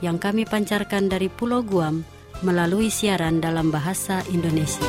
yang 0.00 0.18
kami 0.18 0.48
pancarkan 0.48 1.06
dari 1.06 1.30
Pulau 1.30 1.62
Guam 1.62 2.02
melalui 2.42 2.90
siaran 2.90 3.38
dalam 3.38 3.70
bahasa 3.70 4.24
Indonesia. 4.32 4.82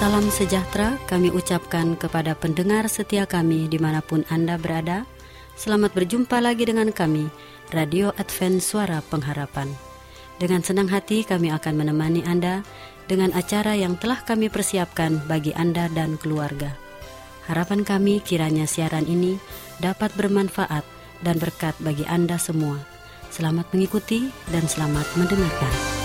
Salam 0.00 0.32
sejahtera 0.32 0.96
kami 1.04 1.28
ucapkan 1.28 1.92
kepada 1.92 2.32
pendengar 2.32 2.88
setia 2.88 3.28
kami 3.28 3.68
di 3.68 3.76
mana 3.76 4.00
pun 4.00 4.24
Anda 4.32 4.56
berada. 4.56 5.04
Selamat 5.60 5.92
berjumpa 5.92 6.40
lagi 6.40 6.64
dengan 6.64 6.88
kami, 6.88 7.28
Radio 7.68 8.08
Advent 8.16 8.64
Suara 8.64 9.04
Pengharapan. 9.04 9.68
Dengan 10.40 10.64
senang 10.64 10.88
hati 10.88 11.20
kami 11.20 11.52
akan 11.52 11.84
menemani 11.84 12.24
Anda 12.24 12.64
dengan 13.10 13.34
acara 13.34 13.74
yang 13.74 13.98
telah 13.98 14.22
kami 14.22 14.46
persiapkan 14.46 15.18
bagi 15.26 15.50
Anda 15.58 15.90
dan 15.90 16.14
keluarga. 16.14 16.70
Harapan 17.50 17.82
kami 17.82 18.22
kiranya 18.22 18.70
siaran 18.70 19.10
ini 19.10 19.34
dapat 19.82 20.14
bermanfaat 20.14 20.86
dan 21.26 21.42
berkat 21.42 21.74
bagi 21.82 22.06
Anda 22.06 22.38
semua. 22.38 22.78
Selamat 23.34 23.66
mengikuti 23.74 24.30
dan 24.54 24.62
selamat 24.70 25.10
mendengarkan. 25.18 25.99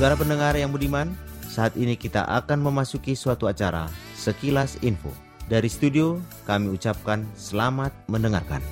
Saudara 0.00 0.16
pendengar 0.16 0.56
yang 0.56 0.72
budiman, 0.72 1.12
saat 1.44 1.76
ini 1.76 1.92
kita 1.92 2.24
akan 2.24 2.64
memasuki 2.64 3.12
suatu 3.12 3.44
acara 3.44 3.84
Sekilas 4.16 4.80
Info. 4.80 5.12
Dari 5.44 5.68
studio, 5.68 6.16
kami 6.48 6.72
ucapkan 6.72 7.28
selamat 7.36 7.92
mendengarkan. 8.08 8.64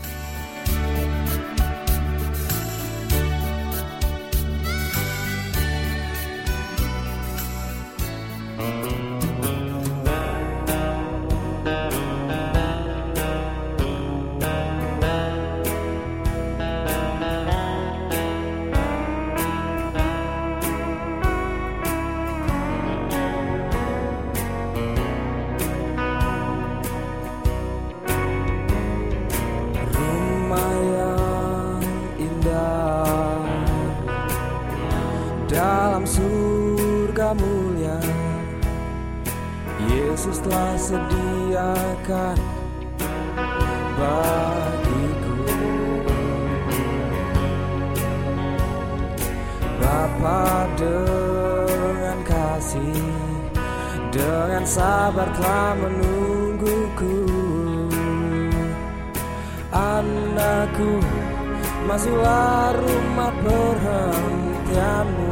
I'm 64.78 65.27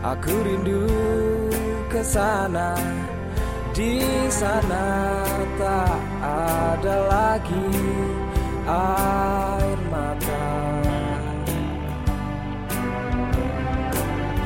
Aku 0.00 0.32
rindu 0.42 0.88
ke 1.92 2.00
sana. 2.00 2.74
Di 3.70 4.02
sana 4.32 5.22
tak 5.60 6.00
ada 6.24 6.96
lagi 7.06 7.70
air 8.66 9.78
mata. 9.92 10.48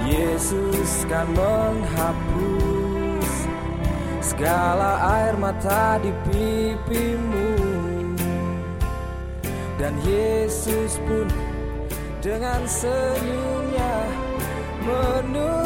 Yesus 0.04 1.08
kan 1.08 1.26
menghapus 1.32 2.94
Segala 4.24 4.98
air 5.20 5.36
mata 5.36 6.00
di 6.02 6.10
pipimu. 6.26 7.54
Dan 9.78 9.94
Yesus 10.02 10.98
pun 11.04 11.28
dengan 12.24 12.64
senyumnya 12.64 13.92
menunggu 14.80 15.63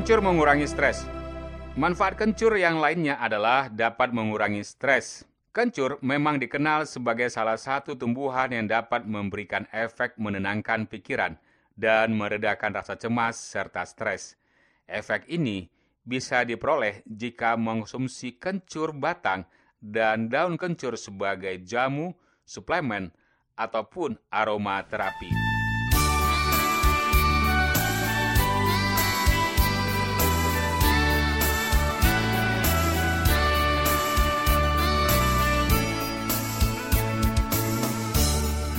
Kencur 0.00 0.24
mengurangi 0.24 0.64
stres. 0.64 1.04
Manfaat 1.76 2.16
kencur 2.16 2.56
yang 2.56 2.80
lainnya 2.80 3.20
adalah 3.20 3.68
dapat 3.68 4.16
mengurangi 4.16 4.64
stres. 4.64 5.28
Kencur 5.52 6.00
memang 6.00 6.40
dikenal 6.40 6.88
sebagai 6.88 7.28
salah 7.28 7.60
satu 7.60 7.92
tumbuhan 8.00 8.48
yang 8.48 8.64
dapat 8.64 9.04
memberikan 9.04 9.68
efek 9.68 10.16
menenangkan 10.16 10.88
pikiran 10.88 11.36
dan 11.76 12.16
meredakan 12.16 12.80
rasa 12.80 12.96
cemas 12.96 13.36
serta 13.36 13.84
stres. 13.84 14.40
Efek 14.88 15.28
ini 15.28 15.68
bisa 16.00 16.48
diperoleh 16.48 17.04
jika 17.04 17.60
mengonsumsi 17.60 18.40
kencur 18.40 18.96
batang 18.96 19.44
dan 19.84 20.32
daun 20.32 20.56
kencur 20.56 20.96
sebagai 20.96 21.60
jamu, 21.60 22.16
suplemen, 22.48 23.12
ataupun 23.52 24.16
aromaterapi. 24.32 25.49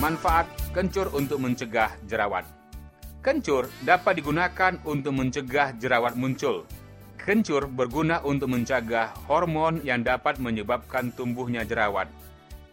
Manfaat 0.02 0.50
kencur 0.74 1.14
untuk 1.14 1.38
mencegah 1.38 1.94
jerawat. 2.10 2.42
Kencur 3.22 3.70
dapat 3.86 4.18
digunakan 4.18 4.74
untuk 4.82 5.14
mencegah 5.14 5.78
jerawat 5.78 6.18
muncul. 6.18 6.66
Kencur 7.14 7.70
berguna 7.70 8.18
untuk 8.26 8.50
mencegah 8.50 9.14
hormon 9.30 9.78
yang 9.86 10.02
dapat 10.02 10.42
menyebabkan 10.42 11.14
tumbuhnya 11.14 11.62
jerawat. 11.62 12.10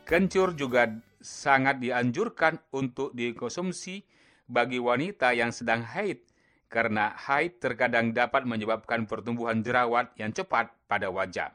Kencur 0.10 0.58
juga 0.58 0.90
sangat 1.22 1.78
dianjurkan 1.78 2.66
untuk 2.74 3.14
dikonsumsi 3.14 4.02
bagi 4.50 4.82
wanita 4.82 5.30
yang 5.38 5.54
sedang 5.54 5.86
haid, 5.86 6.26
karena 6.66 7.14
haid 7.14 7.62
terkadang 7.62 8.10
dapat 8.10 8.42
menyebabkan 8.50 9.06
pertumbuhan 9.06 9.62
jerawat 9.62 10.10
yang 10.18 10.34
cepat 10.34 10.74
pada 10.90 11.14
wajah. 11.14 11.54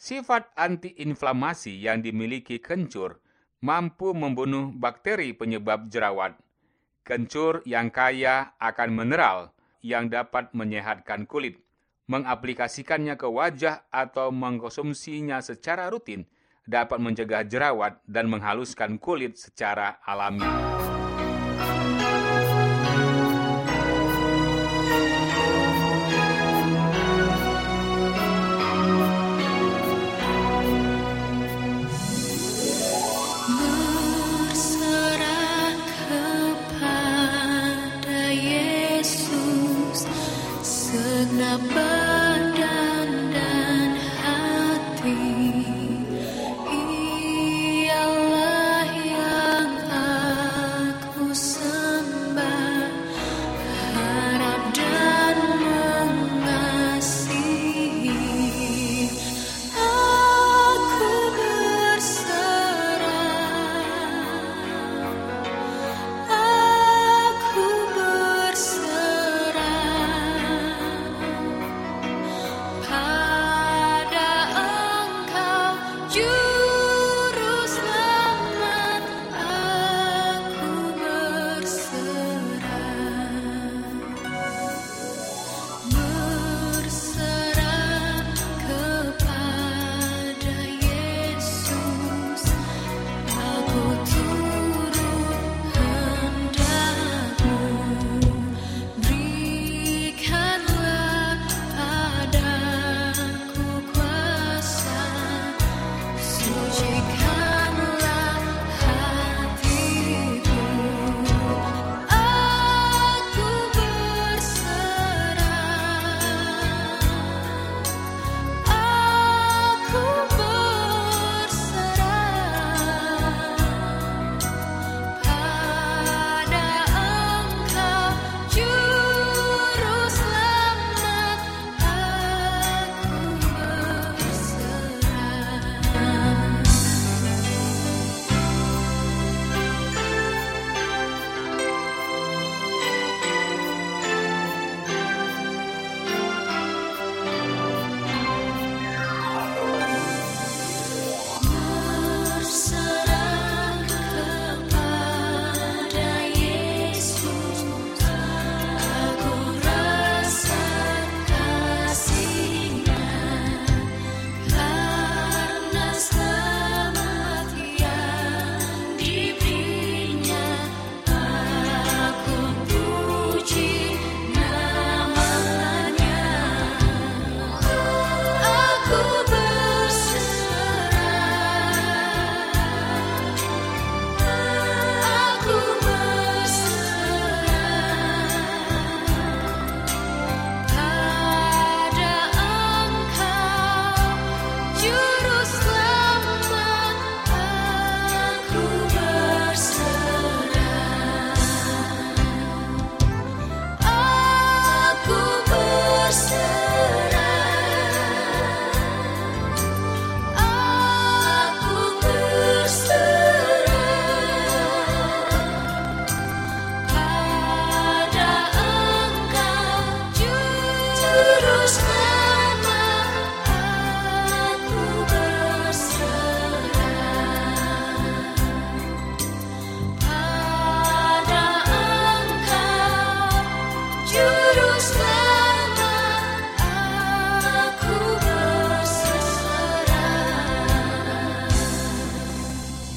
Sifat 0.00 0.48
antiinflamasi 0.56 1.84
yang 1.84 2.00
dimiliki 2.00 2.56
kencur 2.64 3.20
mampu 3.60 4.12
membunuh 4.12 4.72
bakteri 4.74 5.32
penyebab 5.32 5.88
jerawat. 5.88 6.36
Kencur 7.06 7.62
yang 7.62 7.88
kaya 7.94 8.56
akan 8.58 8.90
mineral 8.90 9.54
yang 9.80 10.10
dapat 10.10 10.50
menyehatkan 10.52 11.24
kulit. 11.24 11.62
Mengaplikasikannya 12.06 13.18
ke 13.18 13.26
wajah 13.26 13.86
atau 13.90 14.30
mengkonsumsinya 14.30 15.42
secara 15.42 15.90
rutin 15.90 16.26
dapat 16.66 16.98
mencegah 16.98 17.46
jerawat 17.46 18.02
dan 18.06 18.26
menghaluskan 18.26 18.98
kulit 18.98 19.38
secara 19.38 20.02
alami. 20.02 20.75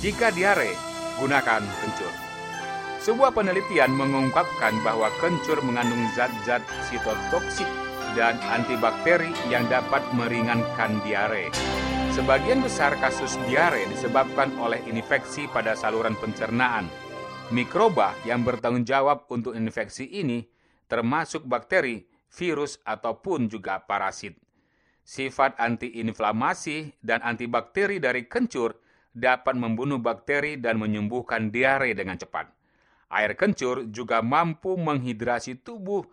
Mencegah 0.09 0.33
diare, 0.33 0.73
gunakan 1.21 1.61
kencur. 1.61 2.13
Sebuah 2.97 3.29
penelitian 3.29 3.93
mengungkapkan 3.93 4.73
bahwa 4.81 5.05
kencur 5.21 5.61
mengandung 5.61 6.01
zat-zat 6.17 6.65
sitotoksik 6.89 7.69
dan 8.17 8.41
antibakteri 8.49 9.29
yang 9.53 9.69
dapat 9.69 10.01
meringankan 10.17 10.97
diare. 11.05 11.53
Sebagian 12.17 12.65
besar 12.65 12.97
kasus 12.97 13.37
diare 13.45 13.85
disebabkan 13.85 14.49
oleh 14.57 14.81
infeksi 14.89 15.45
pada 15.45 15.77
saluran 15.77 16.17
pencernaan. 16.17 16.89
Mikroba 17.53 18.17
yang 18.25 18.41
bertanggung 18.41 18.89
jawab 18.89 19.29
untuk 19.29 19.53
infeksi 19.53 20.09
ini 20.09 20.41
termasuk 20.89 21.45
bakteri, 21.45 22.09
virus, 22.33 22.81
ataupun 22.81 23.45
juga 23.45 23.85
parasit. 23.85 24.33
Sifat 25.05 25.53
antiinflamasi 25.61 26.97
dan 26.97 27.21
antibakteri 27.21 28.01
dari 28.01 28.25
kencur 28.25 28.88
dapat 29.13 29.57
membunuh 29.57 29.97
bakteri 29.97 30.55
dan 30.57 30.77
menyembuhkan 30.77 31.49
diare 31.49 31.91
dengan 31.97 32.15
cepat. 32.15 32.49
Air 33.09 33.33
kencur 33.33 33.89
juga 33.89 34.21
mampu 34.21 34.77
menghidrasi 34.77 35.65
tubuh 35.65 36.05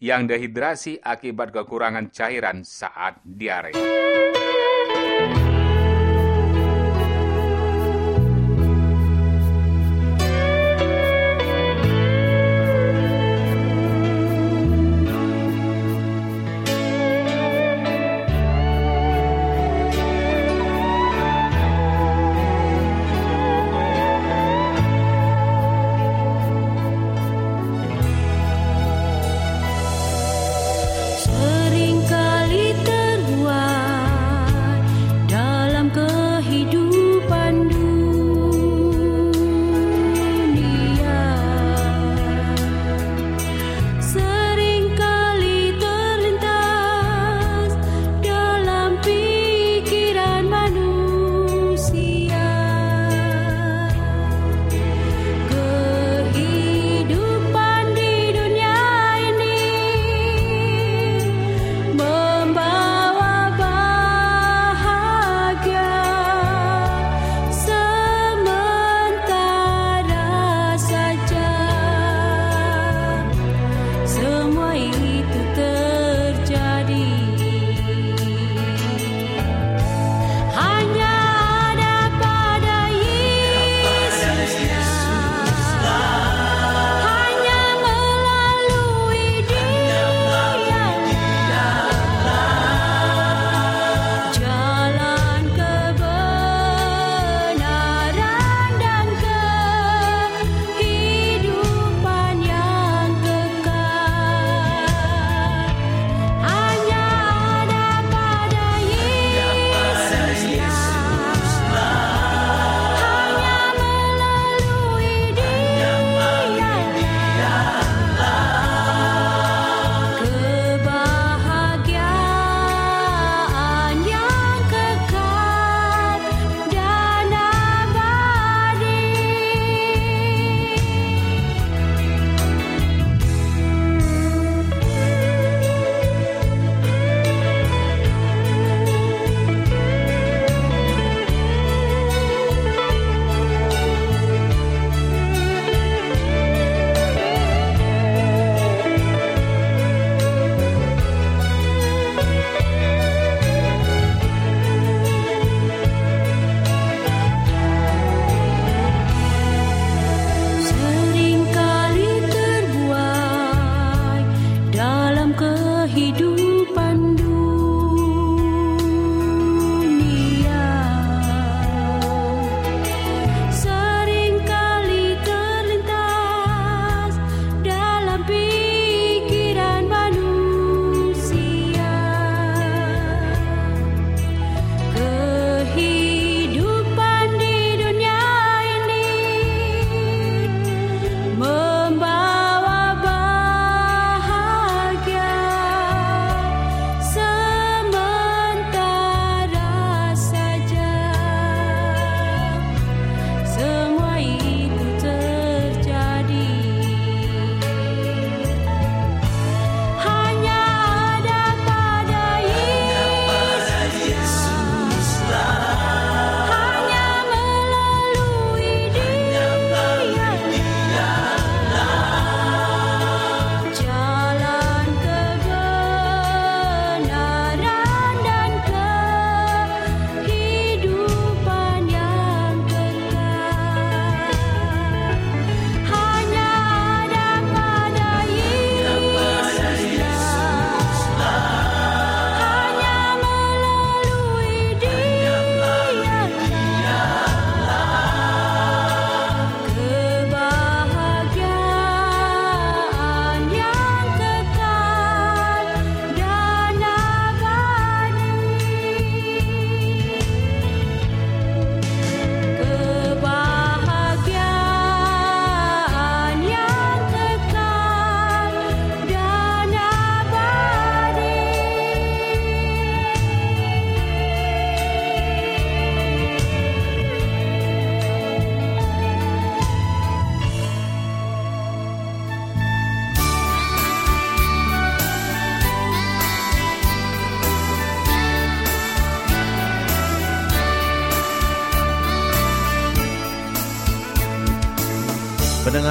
yang 0.00 0.24
dehidrasi 0.24 1.02
akibat 1.02 1.52
kekurangan 1.52 2.08
cairan 2.08 2.64
saat 2.64 3.20
diare. 3.22 3.74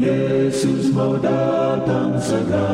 Yesus 0.00 0.88
mau 0.96 1.12
datang 1.20 2.16
segera. 2.16 2.72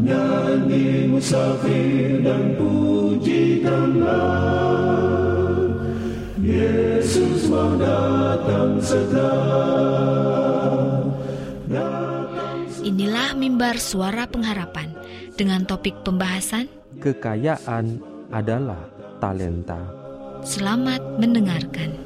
Nyanyi 0.00 1.12
musafir 1.12 2.24
dan 2.24 2.56
pujikanlah 2.56 4.16
Yesus 6.40 7.44
mau 7.52 7.76
datang 7.76 8.80
segera. 8.80 9.36
Inilah 12.80 13.36
mimbar 13.36 13.76
suara 13.76 14.24
pengharapan 14.24 14.96
dengan 15.36 15.68
topik 15.68 16.00
pembahasan 16.06 16.72
kekayaan 17.04 18.00
adalah 18.32 18.80
talenta. 19.20 19.76
Selamat 20.40 21.04
mendengarkan. 21.20 22.05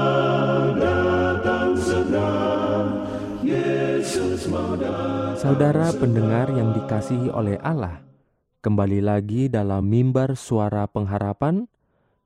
Saudara 5.41 5.89
pendengar 5.89 6.53
yang 6.53 6.69
dikasihi 6.69 7.33
oleh 7.33 7.57
Allah, 7.65 8.05
kembali 8.61 9.01
lagi 9.01 9.49
dalam 9.49 9.89
mimbar 9.89 10.37
suara 10.37 10.85
pengharapan 10.85 11.65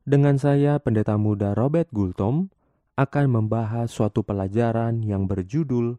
dengan 0.03 0.35
saya 0.35 0.83
Pendeta 0.83 1.15
Muda 1.15 1.55
Robert 1.55 1.87
Gultom 1.95 2.51
akan 2.99 3.25
membahas 3.31 3.87
suatu 3.87 4.19
pelajaran 4.27 4.99
yang 4.99 5.31
berjudul 5.31 5.95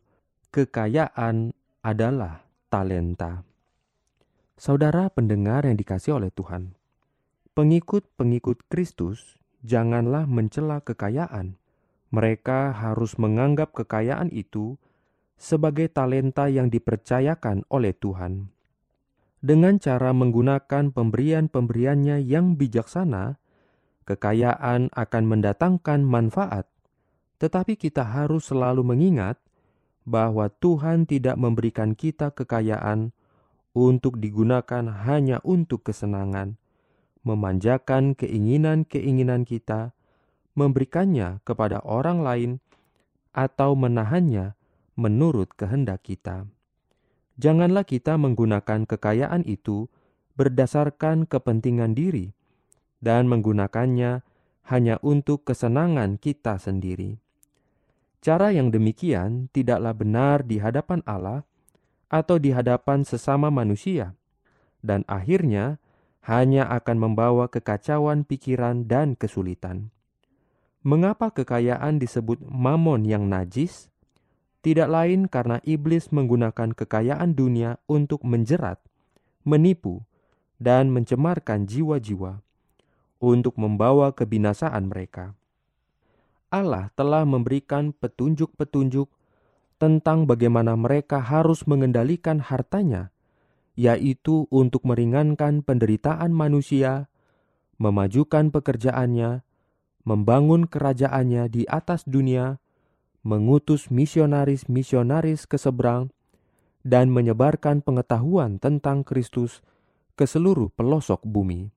Kekayaan 0.52 1.56
adalah 1.80 2.44
Talenta. 2.68 3.48
Saudara 4.60 5.08
pendengar 5.08 5.64
yang 5.64 5.80
dikasih 5.80 6.20
oleh 6.20 6.28
Tuhan, 6.28 6.76
pengikut-pengikut 7.56 8.68
Kristus 8.68 9.40
janganlah 9.64 10.28
mencela 10.28 10.84
kekayaan. 10.84 11.56
Mereka 12.12 12.76
harus 12.76 13.16
menganggap 13.16 13.72
kekayaan 13.72 14.28
itu 14.36 14.76
sebagai 15.36 15.92
talenta 15.92 16.48
yang 16.48 16.72
dipercayakan 16.72 17.68
oleh 17.68 17.92
Tuhan. 17.92 18.48
Dengan 19.44 19.78
cara 19.78 20.10
menggunakan 20.16 20.90
pemberian-pemberiannya 20.90 22.24
yang 22.24 22.56
bijaksana, 22.56 23.36
kekayaan 24.08 24.90
akan 24.96 25.24
mendatangkan 25.28 26.00
manfaat. 26.02 26.66
Tetapi 27.36 27.76
kita 27.76 28.00
harus 28.00 28.48
selalu 28.48 28.80
mengingat 28.80 29.36
bahwa 30.08 30.48
Tuhan 30.48 31.04
tidak 31.04 31.36
memberikan 31.36 31.92
kita 31.92 32.32
kekayaan 32.32 33.12
untuk 33.76 34.16
digunakan 34.16 34.88
hanya 35.04 35.44
untuk 35.44 35.84
kesenangan, 35.84 36.56
memanjakan 37.20 38.16
keinginan-keinginan 38.16 39.44
kita, 39.44 39.92
memberikannya 40.56 41.44
kepada 41.44 41.84
orang 41.84 42.24
lain, 42.24 42.50
atau 43.36 43.76
menahannya 43.76 44.56
menurut 44.96 45.52
kehendak 45.54 46.02
kita. 46.02 46.48
Janganlah 47.36 47.84
kita 47.84 48.16
menggunakan 48.16 48.88
kekayaan 48.88 49.44
itu 49.44 49.92
berdasarkan 50.40 51.28
kepentingan 51.28 51.92
diri 51.92 52.32
dan 53.04 53.28
menggunakannya 53.28 54.24
hanya 54.66 54.96
untuk 55.04 55.44
kesenangan 55.46 56.16
kita 56.18 56.56
sendiri. 56.56 57.20
Cara 58.24 58.50
yang 58.50 58.74
demikian 58.74 59.52
tidaklah 59.54 59.94
benar 59.94 60.42
di 60.42 60.58
hadapan 60.58 61.04
Allah 61.06 61.46
atau 62.10 62.40
di 62.40 62.50
hadapan 62.50 63.06
sesama 63.06 63.52
manusia, 63.52 64.18
dan 64.82 65.06
akhirnya 65.06 65.78
hanya 66.26 66.66
akan 66.66 66.96
membawa 66.98 67.46
kekacauan 67.46 68.26
pikiran 68.26 68.90
dan 68.90 69.14
kesulitan. 69.14 69.94
Mengapa 70.82 71.30
kekayaan 71.30 72.02
disebut 72.02 72.42
mamon 72.42 73.06
yang 73.06 73.30
najis? 73.30 73.90
Tidak 74.60 74.88
lain 74.90 75.26
karena 75.26 75.60
iblis 75.64 76.12
menggunakan 76.12 76.72
kekayaan 76.76 77.34
dunia 77.36 77.80
untuk 77.88 78.22
menjerat, 78.22 78.80
menipu, 79.46 80.02
dan 80.56 80.88
mencemarkan 80.92 81.68
jiwa-jiwa 81.68 82.40
untuk 83.20 83.56
membawa 83.56 84.12
kebinasaan 84.12 84.88
mereka. 84.88 85.36
Allah 86.52 86.94
telah 86.94 87.26
memberikan 87.26 87.92
petunjuk-petunjuk 87.96 89.08
tentang 89.76 90.24
bagaimana 90.24 90.72
mereka 90.78 91.20
harus 91.20 91.68
mengendalikan 91.68 92.40
hartanya, 92.40 93.12
yaitu 93.76 94.48
untuk 94.48 94.88
meringankan 94.88 95.60
penderitaan 95.60 96.32
manusia, 96.32 97.12
memajukan 97.76 98.48
pekerjaannya, 98.48 99.44
membangun 100.06 100.64
kerajaannya 100.64 101.52
di 101.52 101.62
atas 101.68 102.08
dunia, 102.08 102.56
mengutus 103.26 103.90
misionaris-misionaris 103.90 105.50
ke 105.50 105.58
seberang, 105.58 106.14
dan 106.86 107.10
menyebarkan 107.10 107.82
pengetahuan 107.82 108.62
tentang 108.62 109.02
Kristus 109.02 109.66
ke 110.14 110.22
seluruh 110.22 110.70
pelosok 110.70 111.26
bumi. 111.26 111.74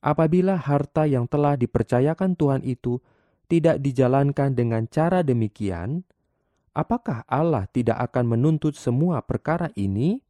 Apabila 0.00 0.56
harta 0.56 1.04
yang 1.04 1.28
telah 1.28 1.60
dipercayakan 1.60 2.34
Tuhan 2.34 2.64
itu 2.64 3.04
tidak 3.52 3.84
dijalankan 3.84 4.56
dengan 4.56 4.88
cara 4.88 5.20
demikian, 5.20 6.08
apakah 6.72 7.28
Allah 7.28 7.68
tidak 7.68 8.00
akan 8.10 8.34
menuntut 8.34 8.72
semua 8.72 9.20
perkara 9.20 9.68
ini? 9.76 10.24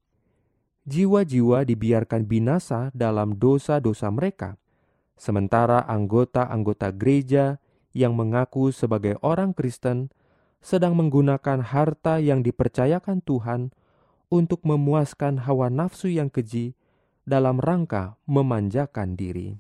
Jiwa-jiwa 0.83 1.63
dibiarkan 1.63 2.27
binasa 2.27 2.91
dalam 2.91 3.39
dosa-dosa 3.39 4.11
mereka, 4.11 4.59
sementara 5.15 5.87
anggota-anggota 5.87 6.91
gereja 6.91 7.63
yang 7.95 8.19
mengaku 8.19 8.75
sebagai 8.75 9.15
orang 9.23 9.55
Kristen 9.55 10.11
sedang 10.63 10.95
menggunakan 10.95 11.59
harta 11.61 12.23
yang 12.23 12.47
dipercayakan 12.47 13.19
Tuhan 13.27 13.75
untuk 14.31 14.63
memuaskan 14.63 15.45
hawa 15.45 15.69
nafsu 15.69 16.09
yang 16.09 16.31
keji 16.31 16.79
dalam 17.27 17.59
rangka 17.59 18.17
memanjakan 18.31 19.19
diri. 19.19 19.59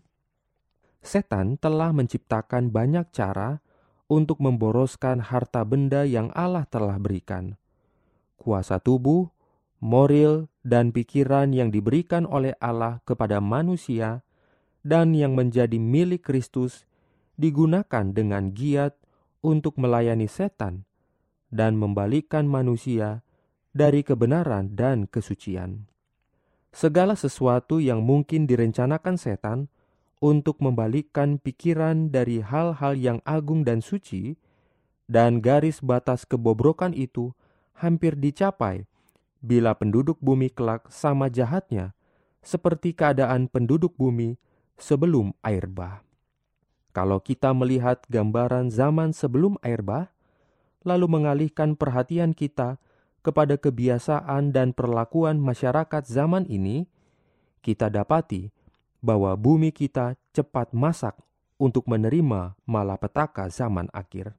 Setan 1.03 1.59
telah 1.59 1.91
menciptakan 1.91 2.71
banyak 2.71 3.11
cara 3.11 3.59
untuk 4.07 4.39
memboroskan 4.39 5.19
harta 5.19 5.67
benda 5.67 6.07
yang 6.07 6.31
Allah 6.39 6.63
telah 6.71 6.97
berikan. 7.03 7.59
Kuasa 8.39 8.79
tubuh, 8.79 9.27
moral, 9.83 10.47
dan 10.63 10.95
pikiran 10.95 11.51
yang 11.51 11.75
diberikan 11.75 12.23
oleh 12.23 12.55
Allah 12.63 13.03
kepada 13.03 13.43
manusia 13.43 14.23
dan 14.87 15.11
yang 15.19 15.35
menjadi 15.35 15.75
milik 15.75 16.23
Kristus 16.31 16.87
digunakan 17.35 18.15
dengan 18.15 18.55
giat 18.55 18.95
untuk 19.43 19.75
melayani 19.75 20.31
setan 20.31 20.87
dan 21.53 21.77
membalikkan 21.77 22.49
manusia 22.49 23.21
dari 23.77 24.01
kebenaran 24.01 24.73
dan 24.73 25.05
kesucian. 25.05 25.87
Segala 26.73 27.13
sesuatu 27.13 27.77
yang 27.79 28.01
mungkin 28.01 28.49
direncanakan 28.49 29.21
setan 29.21 29.69
untuk 30.25 30.57
membalikkan 30.65 31.37
pikiran 31.37 32.09
dari 32.09 32.41
hal-hal 32.41 32.97
yang 32.97 33.19
agung 33.29 33.69
dan 33.69 33.85
suci, 33.85 34.41
dan 35.05 35.45
garis 35.45 35.85
batas 35.85 36.25
kebobrokan 36.25 36.97
itu 36.97 37.37
hampir 37.77 38.17
dicapai 38.17 38.89
bila 39.43 39.77
penduduk 39.77 40.17
bumi 40.23 40.49
kelak 40.49 40.89
sama 40.89 41.29
jahatnya 41.29 41.93
seperti 42.41 42.95
keadaan 42.97 43.51
penduduk 43.51 43.93
bumi 43.99 44.39
sebelum 44.79 45.37
air 45.45 45.69
bah. 45.69 46.01
Kalau 46.95 47.19
kita 47.21 47.51
melihat 47.53 48.05
gambaran 48.09 48.71
zaman 48.71 49.11
sebelum 49.11 49.59
air 49.61 49.83
bah, 49.83 50.09
lalu 50.83 51.07
mengalihkan 51.11 51.75
perhatian 51.79 52.35
kita 52.35 52.79
kepada 53.23 53.55
kebiasaan 53.55 54.51
dan 54.51 54.75
perlakuan 54.75 55.39
masyarakat 55.39 56.03
zaman 56.07 56.47
ini, 56.51 56.91
kita 57.63 57.87
dapati 57.87 58.51
bahwa 59.03 59.35
bumi 59.39 59.71
kita 59.71 60.19
cepat 60.35 60.75
masak 60.75 61.19
untuk 61.59 61.87
menerima 61.87 62.59
malapetaka 62.67 63.47
zaman 63.47 63.87
akhir. 63.95 64.35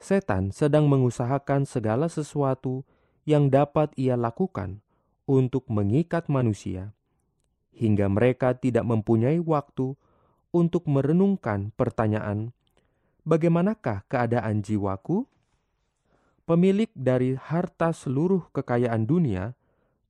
Setan 0.00 0.48
sedang 0.48 0.88
mengusahakan 0.88 1.68
segala 1.68 2.08
sesuatu 2.08 2.88
yang 3.28 3.52
dapat 3.52 3.92
ia 4.00 4.16
lakukan 4.16 4.80
untuk 5.28 5.68
mengikat 5.68 6.32
manusia, 6.32 6.96
hingga 7.76 8.08
mereka 8.08 8.56
tidak 8.56 8.88
mempunyai 8.88 9.36
waktu 9.44 9.92
untuk 10.50 10.88
merenungkan 10.88 11.76
pertanyaan, 11.76 12.56
"Bagaimanakah 13.24 14.06
keadaan 14.08 14.64
jiwaku?" 14.64 15.28
Pemilik 16.48 16.90
dari 16.98 17.38
harta 17.38 17.94
seluruh 17.94 18.50
kekayaan 18.50 19.06
dunia 19.06 19.54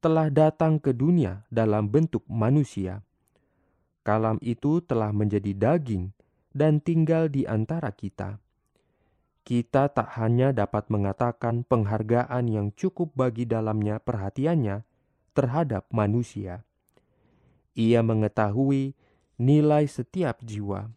telah 0.01 0.33
datang 0.33 0.81
ke 0.81 0.96
dunia 0.96 1.44
dalam 1.53 1.92
bentuk 1.92 2.25
manusia. 2.25 3.05
Kalam 4.01 4.40
itu 4.40 4.81
telah 4.81 5.12
menjadi 5.12 5.53
daging 5.53 6.16
dan 6.57 6.81
tinggal 6.81 7.29
di 7.29 7.44
antara 7.44 7.92
kita. 7.92 8.40
Kita 9.44 9.92
tak 9.92 10.16
hanya 10.16 10.57
dapat 10.57 10.88
mengatakan 10.88 11.68
penghargaan 11.68 12.49
yang 12.49 12.73
cukup 12.73 13.12
bagi 13.12 13.44
dalamnya 13.44 14.01
perhatiannya 14.01 14.85
terhadap 15.37 15.88
manusia. 15.92 16.64
Ia 17.77 18.01
mengetahui 18.01 18.96
nilai 19.40 19.85
setiap 19.88 20.40
jiwa. 20.44 20.92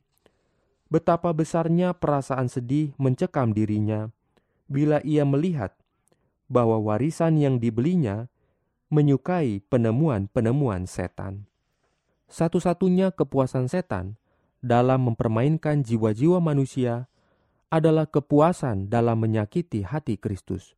Betapa 0.93 1.33
besarnya 1.33 1.97
perasaan 1.97 2.53
sedih 2.53 2.93
mencekam 3.01 3.49
dirinya 3.49 4.13
bila 4.69 5.01
ia 5.01 5.25
melihat 5.25 5.73
bahwa 6.45 6.77
warisan 6.77 7.41
yang 7.41 7.57
dibelinya 7.57 8.29
menyukai 8.93 9.65
penemuan-penemuan 9.73 10.85
setan. 10.85 11.49
Satu-satunya 12.29 13.09
kepuasan 13.09 13.65
setan 13.73 14.21
dalam 14.61 15.09
mempermainkan 15.09 15.81
jiwa-jiwa 15.81 16.37
manusia 16.37 17.09
adalah 17.73 18.05
kepuasan 18.05 18.85
dalam 18.85 19.17
menyakiti 19.17 19.81
hati 19.81 20.21
Kristus. 20.21 20.77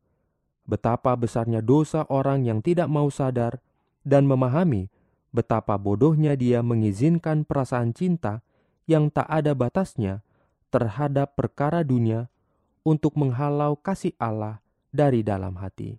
Betapa 0.64 1.12
besarnya 1.12 1.60
dosa 1.60 2.08
orang 2.08 2.48
yang 2.48 2.64
tidak 2.64 2.88
mau 2.88 3.12
sadar 3.12 3.60
dan 4.00 4.24
memahami 4.24 4.88
betapa 5.28 5.76
bodohnya 5.76 6.40
dia 6.40 6.64
mengizinkan 6.64 7.44
perasaan 7.44 7.92
cinta 7.92 8.40
yang 8.86 9.10
tak 9.10 9.26
ada 9.26 9.52
batasnya 9.52 10.22
terhadap 10.70 11.34
perkara 11.34 11.82
dunia 11.82 12.30
untuk 12.86 13.18
menghalau 13.18 13.74
kasih 13.74 14.14
Allah 14.16 14.62
dari 14.94 15.26
dalam 15.26 15.58
hati. 15.58 15.98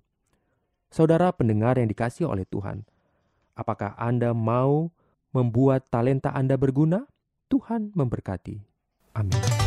Saudara 0.88 1.36
pendengar 1.36 1.76
yang 1.76 1.92
dikasih 1.92 2.32
oleh 2.32 2.48
Tuhan, 2.48 2.88
apakah 3.60 3.92
Anda 4.00 4.32
mau 4.32 4.88
membuat 5.36 5.92
talenta 5.92 6.32
Anda 6.32 6.56
berguna? 6.56 7.04
Tuhan 7.52 7.92
memberkati. 7.96 8.60
Amin. 9.16 9.67